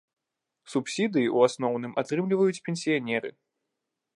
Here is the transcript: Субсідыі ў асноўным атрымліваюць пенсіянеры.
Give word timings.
Субсідыі 0.73 1.27
ў 1.35 1.49
асноўным 1.49 1.93
атрымліваюць 2.03 2.63
пенсіянеры. 2.71 3.29